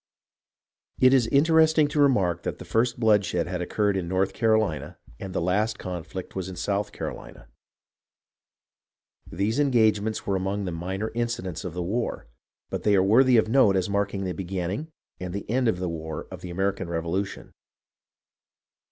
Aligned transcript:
It 0.99 1.13
is 1.13 1.27
interesting 1.27 1.87
to 1.89 2.01
remark 2.01 2.41
that 2.41 2.57
the 2.57 2.65
first 2.65 2.99
bloodshed 2.99 3.45
had 3.45 3.61
occurred 3.61 3.95
in 3.95 4.07
North 4.07 4.33
Carolina 4.33 4.97
and 5.19 5.31
the 5.31 5.39
last 5.39 5.77
conflict 5.77 6.35
was 6.35 6.49
in 6.49 6.55
South 6.55 6.91
Carolina. 6.91 7.47
These 9.31 9.59
engagements 9.59 10.25
were 10.25 10.35
among 10.35 10.65
the 10.65 10.71
minor 10.71 11.11
incidents 11.13 11.63
of 11.63 11.75
the 11.75 11.83
war, 11.83 12.25
but 12.71 12.81
they 12.81 12.95
are 12.95 13.03
worthy 13.03 13.37
of 13.37 13.47
note 13.47 13.75
as 13.75 13.91
marking 13.91 14.23
the 14.23 14.33
beginning 14.33 14.87
and 15.19 15.35
the 15.35 15.47
end 15.47 15.67
of 15.67 15.77
the 15.77 15.87
war 15.87 16.25
of 16.31 16.41
the 16.41 16.49
American 16.49 16.89
Revolution. 16.89 17.53